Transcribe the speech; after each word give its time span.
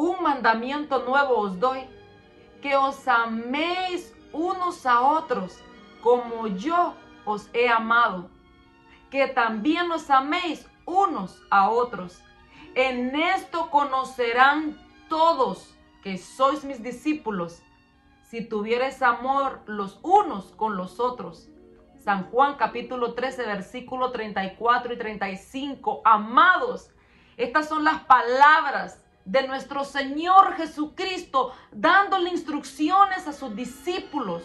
un 0.00 0.22
mandamiento 0.22 1.04
nuevo 1.04 1.36
os 1.36 1.60
doy, 1.60 1.84
que 2.62 2.74
os 2.74 3.06
améis 3.06 4.16
unos 4.32 4.86
a 4.86 5.02
otros 5.02 5.60
como 6.00 6.46
yo 6.46 6.94
os 7.26 7.50
he 7.52 7.68
amado, 7.68 8.30
que 9.10 9.26
también 9.26 9.92
os 9.92 10.08
améis 10.08 10.66
unos 10.86 11.42
a 11.50 11.68
otros. 11.68 12.22
En 12.74 13.14
esto 13.14 13.68
conocerán 13.70 14.80
todos 15.10 15.76
que 16.02 16.16
sois 16.16 16.64
mis 16.64 16.82
discípulos, 16.82 17.62
si 18.22 18.42
tuvieres 18.42 19.02
amor 19.02 19.60
los 19.66 19.98
unos 20.02 20.46
con 20.52 20.78
los 20.78 20.98
otros. 20.98 21.50
San 21.98 22.30
Juan 22.30 22.54
capítulo 22.56 23.12
13, 23.12 23.44
versículo 23.44 24.12
34 24.12 24.94
y 24.94 24.96
35. 24.96 26.00
Amados, 26.06 26.90
estas 27.36 27.68
son 27.68 27.84
las 27.84 28.00
palabras 28.04 29.04
de 29.24 29.46
nuestro 29.46 29.84
Señor 29.84 30.54
Jesucristo 30.56 31.52
dándole 31.72 32.30
instrucciones 32.30 33.26
a 33.26 33.32
sus 33.32 33.54
discípulos 33.54 34.42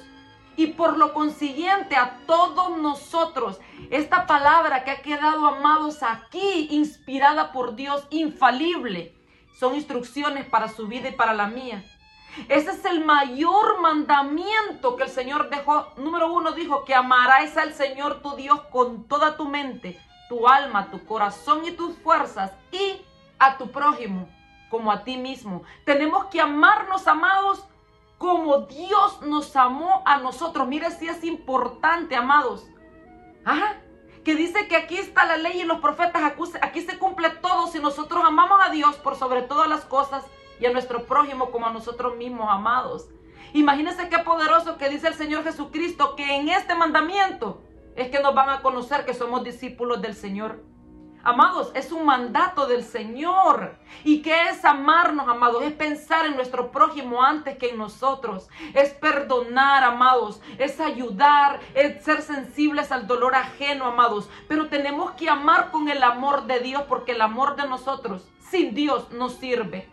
y 0.57 0.67
por 0.67 0.97
lo 0.97 1.13
consiguiente 1.13 1.95
a 1.95 2.19
todos 2.25 2.77
nosotros. 2.77 3.59
Esta 3.89 4.25
palabra 4.25 4.83
que 4.83 4.91
ha 4.91 5.01
quedado, 5.01 5.47
amados, 5.47 6.01
aquí, 6.01 6.67
inspirada 6.71 7.51
por 7.51 7.75
Dios, 7.75 8.05
infalible, 8.09 9.13
son 9.59 9.75
instrucciones 9.75 10.45
para 10.45 10.67
su 10.67 10.87
vida 10.87 11.09
y 11.09 11.13
para 11.13 11.33
la 11.33 11.47
mía. 11.47 11.83
Ese 12.49 12.71
es 12.71 12.83
el 12.85 13.03
mayor 13.03 13.79
mandamiento 13.79 14.97
que 14.97 15.03
el 15.03 15.09
Señor 15.09 15.49
dejó. 15.49 15.93
Número 15.97 16.33
uno 16.33 16.51
dijo 16.51 16.83
que 16.83 16.93
amarás 16.93 17.55
al 17.55 17.73
Señor 17.73 18.21
tu 18.21 18.35
Dios 18.35 18.61
con 18.71 19.07
toda 19.07 19.37
tu 19.37 19.45
mente, 19.45 19.99
tu 20.27 20.47
alma, 20.47 20.89
tu 20.91 21.05
corazón 21.05 21.65
y 21.65 21.71
tus 21.71 21.95
fuerzas 21.97 22.51
y 22.71 23.01
a 23.39 23.57
tu 23.57 23.71
prójimo 23.71 24.27
como 24.75 24.91
a 24.91 25.05
ti 25.05 25.15
mismo. 25.15 25.63
Tenemos 25.85 26.25
que 26.25 26.41
amarnos, 26.41 27.07
amados, 27.07 27.65
como 28.17 28.59
Dios 28.59 29.21
nos 29.21 29.55
amó 29.55 30.03
a 30.05 30.17
nosotros. 30.17 30.67
Mire 30.67 30.91
si 30.91 31.07
es 31.07 31.23
importante, 31.23 32.13
amados. 32.17 32.67
Que 34.25 34.35
dice 34.35 34.67
que 34.67 34.75
aquí 34.75 34.97
está 34.97 35.23
la 35.23 35.37
ley 35.37 35.61
y 35.61 35.63
los 35.63 35.79
profetas, 35.79 36.21
aquí 36.61 36.81
se 36.81 36.99
cumple 36.99 37.29
todo 37.29 37.67
si 37.67 37.79
nosotros 37.79 38.21
amamos 38.25 38.59
a 38.61 38.69
Dios 38.69 38.97
por 38.97 39.15
sobre 39.15 39.43
todas 39.43 39.69
las 39.69 39.85
cosas 39.85 40.25
y 40.59 40.65
a 40.65 40.73
nuestro 40.73 41.05
prójimo 41.05 41.51
como 41.51 41.67
a 41.67 41.71
nosotros 41.71 42.17
mismos, 42.17 42.49
amados. 42.49 43.07
Imagínense 43.53 44.09
qué 44.09 44.19
poderoso 44.19 44.77
que 44.77 44.89
dice 44.89 45.07
el 45.07 45.13
Señor 45.13 45.45
Jesucristo 45.45 46.17
que 46.17 46.35
en 46.35 46.49
este 46.49 46.75
mandamiento 46.75 47.61
es 47.95 48.09
que 48.09 48.19
nos 48.19 48.35
van 48.35 48.49
a 48.49 48.61
conocer 48.61 49.05
que 49.05 49.13
somos 49.13 49.41
discípulos 49.45 50.01
del 50.01 50.15
Señor. 50.15 50.74
Amados, 51.25 51.71
es 51.73 51.91
un 51.91 52.05
mandato 52.05 52.67
del 52.67 52.83
Señor. 52.83 53.79
¿Y 54.03 54.21
qué 54.21 54.43
es 54.49 54.63
amarnos, 54.63 55.27
amados? 55.27 55.63
Es 55.63 55.73
pensar 55.73 56.27
en 56.27 56.35
nuestro 56.35 56.69
prójimo 56.69 57.23
antes 57.23 57.57
que 57.57 57.69
en 57.69 57.79
nosotros. 57.79 58.47
Es 58.75 58.91
perdonar, 58.91 59.83
amados. 59.83 60.39
Es 60.59 60.79
ayudar, 60.79 61.61
es 61.73 62.03
ser 62.03 62.21
sensibles 62.21 62.91
al 62.91 63.07
dolor 63.07 63.33
ajeno, 63.33 63.85
amados. 63.85 64.29
Pero 64.47 64.67
tenemos 64.67 65.13
que 65.13 65.27
amar 65.27 65.71
con 65.71 65.89
el 65.89 66.03
amor 66.03 66.45
de 66.45 66.59
Dios 66.59 66.83
porque 66.87 67.13
el 67.13 67.21
amor 67.21 67.55
de 67.55 67.67
nosotros 67.67 68.29
sin 68.51 68.75
Dios 68.75 69.09
no 69.09 69.29
sirve. 69.29 69.89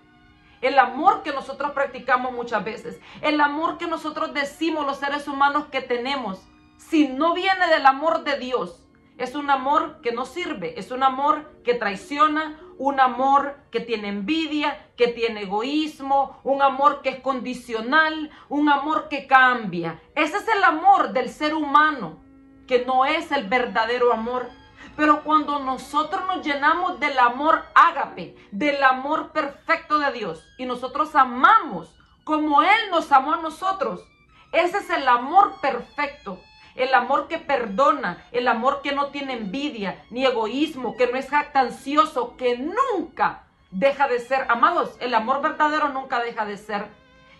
El 0.61 0.79
amor 0.79 1.23
que 1.23 1.33
nosotros 1.33 1.73
practicamos 1.73 2.33
muchas 2.33 2.63
veces. 2.63 3.01
El 3.23 3.41
amor 3.41 3.79
que 3.79 3.87
nosotros 3.87 4.35
decimos 4.35 4.85
los 4.85 4.99
seres 4.99 5.27
humanos 5.27 5.65
que 5.73 5.81
tenemos. 5.81 6.43
Si 6.77 7.09
no 7.09 7.33
viene 7.33 7.69
del 7.69 7.87
amor 7.87 8.23
de 8.23 8.37
Dios, 8.37 8.82
es 9.25 9.35
un 9.35 9.51
amor 9.51 10.01
que 10.03 10.13
no 10.13 10.27
sirve, 10.27 10.79
es 10.79 10.91
un 10.91 11.03
amor 11.03 11.63
que 11.63 11.75
traiciona, 11.75 12.59
un 12.79 12.99
amor 12.99 13.57
que 13.71 13.81
tiene 13.81 14.09
envidia, 14.09 14.91
que 14.97 15.09
tiene 15.09 15.43
egoísmo, 15.43 16.41
un 16.43 16.63
amor 16.63 17.03
que 17.03 17.11
es 17.11 17.21
condicional, 17.21 18.31
un 18.49 18.69
amor 18.69 19.09
que 19.09 19.27
cambia. 19.27 20.03
Ese 20.15 20.39
es 20.39 20.49
el 20.49 20.65
amor 20.65 21.13
del 21.13 21.29
ser 21.29 21.55
humano, 21.55 22.23
que 22.67 22.85
no 22.85 23.05
es 23.05 23.31
el 23.31 23.49
verdadero 23.49 24.13
amor. 24.13 24.49
Pero 24.97 25.23
cuando 25.23 25.61
nosotros 25.61 26.23
nos 26.27 26.45
llenamos 26.45 26.99
del 26.99 27.19
amor 27.19 27.63
ágape, 27.75 28.35
del 28.51 28.83
amor 28.83 29.31
perfecto 29.33 29.99
de 29.99 30.13
Dios, 30.13 30.45
y 30.59 30.67
nosotros 30.67 31.15
amamos 31.15 31.95
como 32.25 32.63
Él 32.63 32.91
nos 32.91 33.13
amó 33.13 33.35
a 33.35 33.41
nosotros, 33.41 34.05
ese 34.53 34.79
es 34.79 34.91
el 34.91 35.07
amor 35.07 35.61
perfecto 35.61 36.41
el 36.75 36.95
amor 36.95 37.29
que 37.29 37.39
perdona, 37.39 38.27
el 38.33 38.49
amor 38.49 38.81
que 38.83 38.93
no 38.93 39.09
tiene 39.09 39.35
envidia 39.35 40.05
ni 40.11 40.25
egoísmo, 40.25 40.97
que 40.97 41.07
no 41.07 41.19
es 41.19 41.29
jactancioso, 41.29 42.37
que 42.37 42.59
nunca 42.59 43.45
deja 43.71 44.09
de 44.09 44.21
ser. 44.21 44.47
Amados, 44.49 44.97
el 45.01 45.15
amor 45.15 45.43
verdadero 45.43 45.89
nunca 45.89 46.23
deja 46.23 46.45
de 46.45 46.57
ser. 46.57 46.87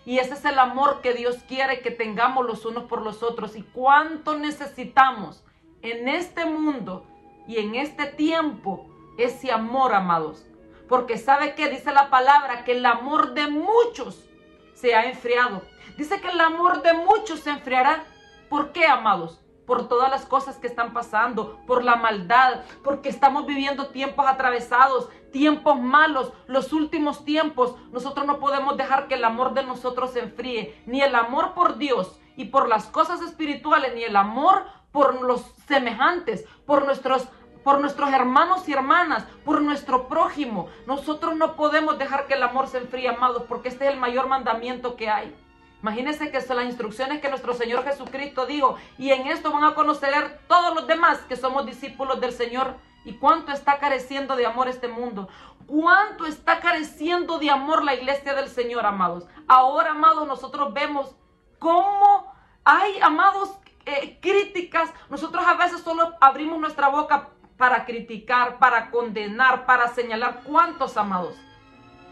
Y 0.05 0.19
ese 0.19 0.33
es 0.33 0.43
el 0.45 0.59
amor 0.59 1.01
que 1.01 1.13
Dios 1.13 1.37
quiere 1.47 1.81
que 1.81 1.91
tengamos 1.91 2.45
los 2.45 2.65
unos 2.65 2.83
por 2.83 3.01
los 3.01 3.23
otros. 3.23 3.55
Y 3.55 3.63
cuánto 3.63 4.37
necesitamos 4.37 5.43
en 5.81 6.09
este 6.09 6.45
mundo 6.45 7.05
y 7.47 7.57
en 7.57 7.75
este 7.75 8.07
tiempo 8.07 8.89
ese 9.17 9.51
amor, 9.51 9.93
amados. 9.93 10.45
Porque 10.89 11.17
sabe 11.17 11.55
que 11.55 11.69
dice 11.69 11.91
la 11.93 12.09
palabra 12.09 12.63
que 12.65 12.73
el 12.73 12.85
amor 12.85 13.33
de 13.33 13.47
muchos 13.47 14.25
se 14.73 14.95
ha 14.95 15.05
enfriado. 15.05 15.61
Dice 15.97 16.19
que 16.19 16.29
el 16.29 16.41
amor 16.41 16.81
de 16.81 16.93
muchos 16.93 17.39
se 17.41 17.51
enfriará. 17.51 18.03
¿Por 18.53 18.71
qué, 18.71 18.85
amados? 18.85 19.41
Por 19.65 19.87
todas 19.87 20.11
las 20.11 20.27
cosas 20.27 20.57
que 20.57 20.67
están 20.67 20.93
pasando, 20.93 21.59
por 21.65 21.83
la 21.83 21.95
maldad, 21.95 22.61
porque 22.83 23.09
estamos 23.09 23.47
viviendo 23.47 23.87
tiempos 23.87 24.27
atravesados, 24.27 25.09
tiempos 25.31 25.81
malos, 25.81 26.31
los 26.45 26.71
últimos 26.71 27.25
tiempos. 27.25 27.73
Nosotros 27.91 28.27
no 28.27 28.37
podemos 28.37 28.77
dejar 28.77 29.07
que 29.07 29.15
el 29.15 29.23
amor 29.23 29.55
de 29.55 29.63
nosotros 29.63 30.11
se 30.11 30.19
enfríe, 30.19 30.79
ni 30.85 31.01
el 31.01 31.15
amor 31.15 31.55
por 31.55 31.79
Dios 31.79 32.21
y 32.35 32.45
por 32.45 32.69
las 32.69 32.85
cosas 32.85 33.23
espirituales, 33.23 33.95
ni 33.95 34.03
el 34.03 34.15
amor 34.15 34.65
por 34.91 35.23
los 35.23 35.41
semejantes, 35.67 36.45
por 36.67 36.85
nuestros 36.85 37.27
por 37.63 37.81
nuestros 37.81 38.13
hermanos 38.13 38.69
y 38.69 38.73
hermanas, 38.73 39.25
por 39.45 39.63
nuestro 39.63 40.07
prójimo. 40.07 40.67
Nosotros 40.85 41.35
no 41.35 41.55
podemos 41.55 41.97
dejar 41.97 42.27
que 42.27 42.35
el 42.35 42.43
amor 42.43 42.67
se 42.67 42.77
enfríe, 42.77 43.09
amados, 43.09 43.45
porque 43.47 43.69
este 43.69 43.87
es 43.87 43.93
el 43.93 43.99
mayor 43.99 44.27
mandamiento 44.27 44.95
que 44.95 45.09
hay. 45.09 45.35
Imagínense 45.83 46.31
que 46.31 46.39
son 46.39 46.55
las 46.55 46.65
instrucciones 46.65 47.19
que 47.19 47.27
nuestro 47.27 47.53
Señor 47.53 47.83
Jesucristo 47.83 48.45
dijo. 48.45 48.77
Y 48.97 49.11
en 49.11 49.27
esto 49.27 49.51
van 49.51 49.65
a 49.65 49.75
conocer 49.75 50.39
todos 50.47 50.73
los 50.73 50.87
demás 50.87 51.19
que 51.27 51.35
somos 51.35 51.65
discípulos 51.65 52.21
del 52.21 52.31
Señor. 52.31 52.77
¿Y 53.03 53.15
cuánto 53.15 53.51
está 53.51 53.79
careciendo 53.79 54.37
de 54.37 54.45
amor 54.45 54.69
este 54.69 54.87
mundo? 54.87 55.27
¿Cuánto 55.67 56.25
está 56.25 56.61
careciendo 56.61 57.37
de 57.37 57.49
amor 57.49 57.83
la 57.83 57.95
iglesia 57.95 58.33
del 58.33 58.47
Señor, 58.47 58.85
amados? 58.85 59.25
Ahora, 59.45 59.91
amados, 59.91 60.25
nosotros 60.25 60.73
vemos 60.73 61.17
cómo 61.59 62.33
hay, 62.63 63.01
amados, 63.01 63.53
eh, 63.85 64.19
críticas. 64.21 64.89
Nosotros 65.09 65.43
a 65.45 65.55
veces 65.55 65.81
solo 65.81 66.13
abrimos 66.21 66.59
nuestra 66.59 66.87
boca 66.87 67.27
para 67.57 67.83
criticar, 67.83 68.57
para 68.57 68.89
condenar, 68.89 69.65
para 69.65 69.89
señalar. 69.89 70.43
¿Cuántos, 70.45 70.95
amados? 70.95 71.35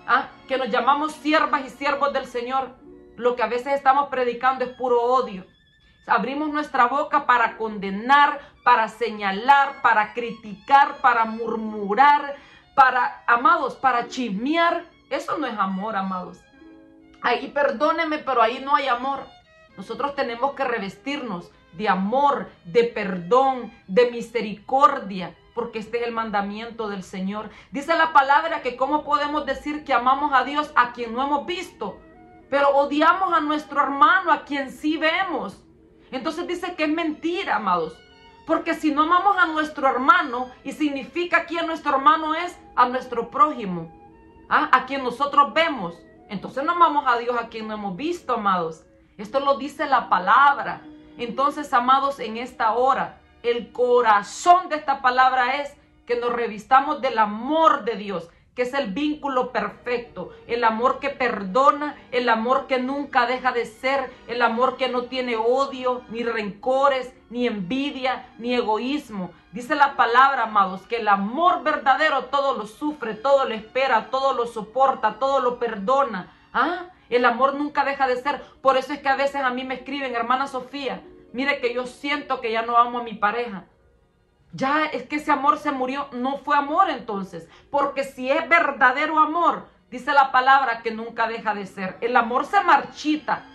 ¿Ah? 0.06 0.28
Que 0.50 0.58
nos 0.58 0.70
llamamos 0.70 1.14
siervas 1.14 1.66
y 1.66 1.70
siervos 1.70 2.12
del 2.12 2.26
Señor 2.26 2.81
lo 3.22 3.36
que 3.36 3.44
a 3.44 3.48
veces 3.48 3.74
estamos 3.74 4.10
predicando 4.10 4.66
es 4.66 4.72
puro 4.72 5.00
odio. 5.00 5.46
Abrimos 6.08 6.50
nuestra 6.50 6.88
boca 6.88 7.28
para 7.28 7.56
condenar, 7.56 8.40
para 8.64 8.88
señalar, 8.88 9.84
para 9.84 10.14
criticar, 10.14 10.98
para 11.02 11.26
murmurar, 11.26 12.36
para, 12.74 13.24
amados, 13.28 13.76
para 13.76 14.08
chismear. 14.08 14.86
Eso 15.12 15.38
no 15.38 15.46
es 15.46 15.58
amor, 15.58 15.96
amados. 15.96 16.40
Ahí 17.22 17.50
perdóneme, 17.50 18.18
pero 18.18 18.42
ahí 18.42 18.60
no 18.66 18.76
hay 18.76 18.88
amor. 18.88 19.28
Nosotros 19.78 20.16
tenemos 20.16 20.56
que 20.56 20.64
revestirnos 20.64 21.52
de 21.74 21.90
amor, 21.90 22.50
de 22.66 22.86
perdón, 22.86 23.72
de 23.88 24.10
misericordia, 24.10 25.36
porque 25.54 25.78
este 25.78 26.00
es 26.00 26.08
el 26.08 26.12
mandamiento 26.12 26.90
del 26.90 27.04
Señor. 27.04 27.52
Dice 27.70 27.96
la 27.96 28.14
palabra 28.14 28.64
que 28.64 28.76
cómo 28.76 29.04
podemos 29.04 29.46
decir 29.46 29.84
que 29.84 29.94
amamos 29.94 30.32
a 30.34 30.44
Dios 30.44 30.72
a 30.76 30.92
quien 30.92 31.14
no 31.14 31.24
hemos 31.24 31.46
visto 31.46 32.00
pero 32.52 32.68
odiamos 32.76 33.32
a 33.32 33.40
nuestro 33.40 33.82
hermano, 33.82 34.30
a 34.30 34.44
quien 34.44 34.72
sí 34.72 34.98
vemos. 34.98 35.64
Entonces 36.12 36.46
dice 36.48 36.76
que 36.76 36.84
es 36.84 36.90
mentira, 36.90 37.56
amados. 37.56 37.98
Porque 38.46 38.74
si 38.74 38.92
no 38.92 39.04
amamos 39.04 39.38
a 39.38 39.46
nuestro 39.46 39.88
hermano, 39.88 40.52
y 40.66 40.74
significa 40.74 41.46
que 41.46 41.64
nuestro 41.64 41.96
hermano 41.96 42.36
es 42.36 42.60
a 42.76 42.90
nuestro 42.90 43.32
prójimo, 43.32 43.90
¿ah? 44.50 44.68
a 44.74 44.86
quien 44.86 45.02
nosotros 45.02 45.54
vemos, 45.54 45.98
entonces 46.28 46.66
no 46.66 46.74
amamos 46.74 47.06
a 47.08 47.18
Dios 47.20 47.38
a 47.40 47.48
quien 47.48 47.70
no 47.70 47.76
hemos 47.76 47.96
visto, 47.96 48.34
amados. 48.34 48.84
Esto 49.18 49.40
lo 49.40 49.58
dice 49.58 49.86
la 49.86 50.10
palabra. 50.10 50.82
Entonces, 51.18 51.74
amados, 51.74 52.20
en 52.20 52.36
esta 52.36 52.74
hora, 52.74 53.22
el 53.44 53.72
corazón 53.72 54.68
de 54.68 54.76
esta 54.76 55.02
palabra 55.02 55.62
es 55.62 55.74
que 56.06 56.20
nos 56.20 56.34
revistamos 56.34 57.00
del 57.00 57.18
amor 57.18 57.86
de 57.86 57.96
Dios, 57.96 58.30
que 58.62 58.68
es 58.68 58.76
el 58.76 58.94
vínculo 58.94 59.52
perfecto, 59.52 60.30
el 60.46 60.64
amor 60.64 61.00
que 61.00 61.10
perdona, 61.10 61.96
el 62.12 62.30
amor 62.30 62.68
que 62.68 62.78
nunca 62.78 63.26
deja 63.26 63.52
de 63.52 63.66
ser, 63.66 64.14
el 64.28 64.44
amor 64.44 64.78
que 64.78 64.88
no 64.88 65.06
tiene 65.06 65.36
odio, 65.36 66.04
ni 66.10 66.22
rencores, 66.22 67.12
ni 67.32 67.48
envidia, 67.48 68.30
ni 68.38 68.54
egoísmo. 68.54 69.32
Dice 69.52 69.74
la 69.74 69.96
palabra, 69.96 70.44
amados, 70.44 70.84
que 70.84 70.98
el 70.98 71.08
amor 71.08 71.64
verdadero 71.64 72.26
todo 72.26 72.56
lo 72.56 72.68
sufre, 72.68 73.16
todo 73.16 73.46
lo 73.46 73.56
espera, 73.56 74.12
todo 74.12 74.34
lo 74.34 74.46
soporta, 74.46 75.18
todo 75.18 75.40
lo 75.40 75.58
perdona. 75.58 76.32
¿Ah? 76.54 76.92
El 77.10 77.26
amor 77.26 77.56
nunca 77.56 77.84
deja 77.84 78.06
de 78.06 78.18
ser. 78.18 78.44
Por 78.62 78.78
eso 78.78 78.94
es 78.94 79.00
que 79.00 79.10
a 79.10 79.16
veces 79.16 79.42
a 79.42 79.50
mí 79.50 79.64
me 79.64 79.74
escriben, 79.74 80.14
hermana 80.14 80.48
Sofía, 80.48 81.02
mire 81.34 81.60
que 81.62 81.74
yo 81.74 81.88
siento 81.88 82.42
que 82.42 82.52
ya 82.52 82.62
no 82.62 82.78
amo 82.78 83.00
a 83.00 83.04
mi 83.04 83.16
pareja. 83.16 83.66
Ya 84.54 84.86
es 84.86 85.04
que 85.04 85.18
ese 85.18 85.32
amor 85.32 85.60
se 85.60 85.72
murió, 85.72 86.08
no 86.12 86.38
fue 86.40 86.58
amor 86.58 86.90
entonces, 86.90 87.48
porque 87.70 88.04
si 88.04 88.30
es 88.30 88.48
verdadero 88.50 89.20
amor, 89.20 89.68
dice 89.90 90.12
la 90.12 90.32
palabra 90.32 90.82
que 90.82 90.92
nunca 90.92 91.28
deja 91.28 91.54
de 91.54 91.66
ser. 91.66 91.98
El 92.02 92.16
amor 92.18 92.46
se 92.46 92.62
marchita, 92.62 93.46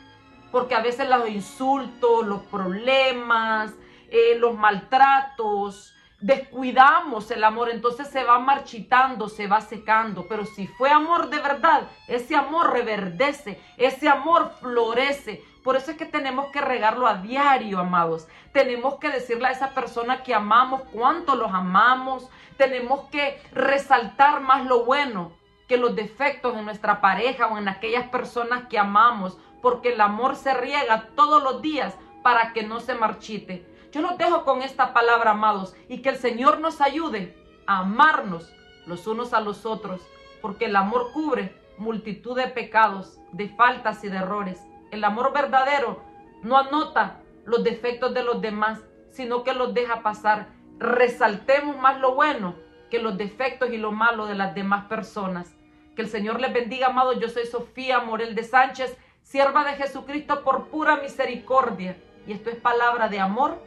porque 0.50 0.75
a 0.75 0.81
veces 0.81 1.08
los 1.08 1.28
insultos, 1.28 2.26
los 2.26 2.43
problemas, 2.44 3.75
eh, 4.10 4.38
los 4.38 4.56
maltratos, 4.56 5.93
descuidamos 6.20 7.31
el 7.31 7.44
amor, 7.44 7.69
entonces 7.70 8.08
se 8.08 8.25
va 8.25 8.38
marchitando, 8.38 9.28
se 9.28 9.46
va 9.46 9.60
secando. 9.60 10.26
Pero 10.28 10.46
si 10.46 10.66
fue 10.66 10.90
amor 10.90 11.28
de 11.28 11.40
verdad, 11.40 11.88
ese 12.08 12.37
amor 12.37 12.72
reverdece, 12.72 13.60
ese 13.76 14.08
amor 14.08 14.52
florece. 14.60 15.44
Por 15.66 15.74
eso 15.74 15.90
es 15.90 15.96
que 15.96 16.06
tenemos 16.06 16.52
que 16.52 16.60
regarlo 16.60 17.08
a 17.08 17.16
diario, 17.16 17.80
amados. 17.80 18.28
Tenemos 18.52 19.00
que 19.00 19.10
decirle 19.10 19.48
a 19.48 19.50
esa 19.50 19.70
persona 19.70 20.22
que 20.22 20.32
amamos 20.32 20.82
cuánto 20.92 21.34
los 21.34 21.50
amamos. 21.50 22.30
Tenemos 22.56 23.10
que 23.10 23.42
resaltar 23.50 24.42
más 24.42 24.64
lo 24.64 24.84
bueno 24.84 25.32
que 25.66 25.76
los 25.76 25.96
defectos 25.96 26.56
en 26.56 26.66
nuestra 26.66 27.00
pareja 27.00 27.48
o 27.48 27.58
en 27.58 27.66
aquellas 27.66 28.08
personas 28.10 28.68
que 28.68 28.78
amamos, 28.78 29.38
porque 29.60 29.94
el 29.94 30.00
amor 30.00 30.36
se 30.36 30.54
riega 30.54 31.08
todos 31.16 31.42
los 31.42 31.60
días 31.62 31.98
para 32.22 32.52
que 32.52 32.62
no 32.62 32.78
se 32.78 32.94
marchite. 32.94 33.66
Yo 33.90 34.02
los 34.02 34.16
dejo 34.18 34.44
con 34.44 34.62
esta 34.62 34.92
palabra, 34.92 35.32
amados, 35.32 35.74
y 35.88 36.00
que 36.00 36.10
el 36.10 36.16
Señor 36.18 36.60
nos 36.60 36.80
ayude 36.80 37.36
a 37.66 37.78
amarnos 37.78 38.54
los 38.86 39.08
unos 39.08 39.32
a 39.32 39.40
los 39.40 39.66
otros, 39.66 40.00
porque 40.40 40.66
el 40.66 40.76
amor 40.76 41.10
cubre 41.12 41.60
multitud 41.76 42.36
de 42.36 42.46
pecados, 42.46 43.18
de 43.32 43.48
faltas 43.48 44.04
y 44.04 44.08
de 44.08 44.18
errores. 44.18 44.62
El 44.96 45.04
amor 45.04 45.34
verdadero 45.34 46.00
no 46.43 46.56
anota 46.56 47.20
los 47.44 47.62
defectos 47.62 48.14
de 48.14 48.22
los 48.22 48.40
demás, 48.40 48.81
sino 49.10 49.44
que 49.44 49.52
los 49.52 49.75
deja 49.75 50.02
pasar. 50.02 50.48
Resaltemos 50.78 51.76
más 51.76 52.00
lo 52.00 52.14
bueno 52.14 52.54
que 52.90 52.98
los 52.98 53.19
defectos 53.19 53.69
y 53.72 53.76
lo 53.76 53.93
malo 53.93 54.25
de 54.25 54.37
las 54.37 54.54
demás 54.54 54.87
personas. 54.87 55.54
Que 55.94 56.00
el 56.00 56.08
Señor 56.08 56.40
les 56.40 56.50
bendiga, 56.54 56.87
amados. 56.87 57.20
Yo 57.20 57.28
soy 57.28 57.44
Sofía 57.44 58.00
Morel 58.00 58.34
de 58.34 58.43
Sánchez, 58.43 58.96
sierva 59.22 59.64
de 59.64 59.72
Jesucristo 59.72 60.43
por 60.43 60.69
pura 60.69 60.96
misericordia. 60.96 61.99
Y 62.26 62.32
esto 62.32 62.49
es 62.49 62.56
palabra 62.56 63.10
de 63.10 63.20
amor 63.20 63.62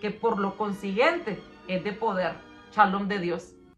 que 0.00 0.10
por 0.10 0.40
lo 0.40 0.56
consiguiente 0.56 1.40
es 1.68 1.84
de 1.84 1.92
poder. 1.92 2.34
Shalom 2.72 3.06
de 3.06 3.20
Dios. 3.20 3.54